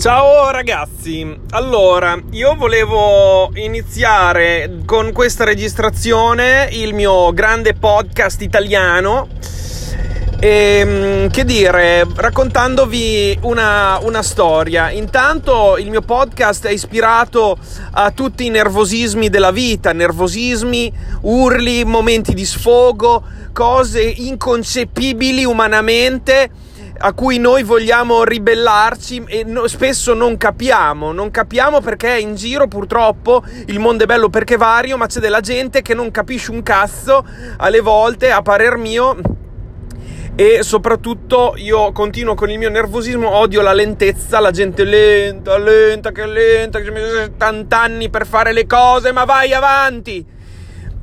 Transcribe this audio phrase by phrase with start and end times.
[0.00, 9.28] Ciao ragazzi, allora io volevo iniziare con questa registrazione il mio grande podcast italiano.
[10.38, 14.90] E ehm, che dire, raccontandovi una, una, storia.
[14.90, 17.58] Intanto il mio podcast è ispirato
[17.90, 20.90] a tutti i nervosismi della vita, nervosismi,
[21.20, 23.22] urli, momenti di sfogo,
[23.52, 26.50] cose inconcepibili umanamente
[27.02, 32.68] a cui noi vogliamo ribellarci e no, spesso non capiamo, non capiamo perché in giro
[32.68, 36.62] purtroppo il mondo è bello perché vario, ma c'è della gente che non capisce un
[36.62, 37.24] cazzo
[37.56, 39.16] alle volte, a parer mio.
[40.36, 46.12] E soprattutto io continuo con il mio nervosismo, odio la lentezza, la gente lenta, lenta,
[46.12, 50.38] che lenta, che ci mette 70 anni per fare le cose, ma vai avanti!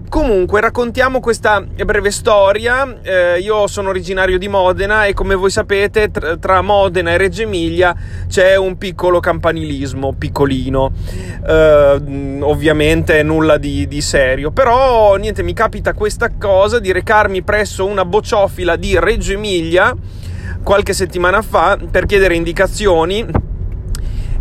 [0.09, 3.01] Comunque raccontiamo questa breve storia.
[3.01, 7.41] Eh, io sono originario di Modena e come voi sapete tra, tra, Modena e Reggio
[7.41, 7.93] Emilia
[8.27, 10.91] c'è un piccolo campanilismo, piccolino.
[11.45, 14.51] Eh, ovviamente nulla di, di, serio.
[14.51, 19.93] Però niente, mi capita questa cosa di recarmi presso una bocciofila di Reggio Emilia
[20.63, 23.25] qualche settimana fa per chiedere indicazioni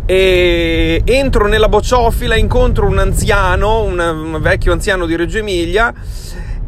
[0.09, 5.93] e entro nella bocciofila, incontro un anziano, un, vecchio anziano di Reggio Emilia.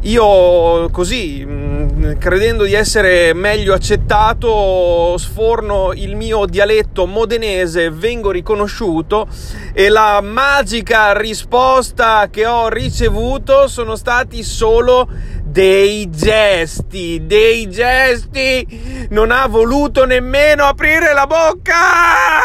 [0.02, 9.26] Io così, mm, credendo di essere meglio accettato, sforno il mio dialetto modenese, vengo riconosciuto
[9.72, 15.08] e la magica risposta che ho ricevuto sono stati solo
[15.42, 19.06] dei gesti, dei gesti.
[19.10, 22.39] Non ha voluto nemmeno aprire la bocca!